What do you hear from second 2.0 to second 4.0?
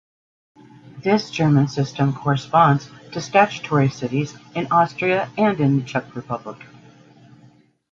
corresponds to statutory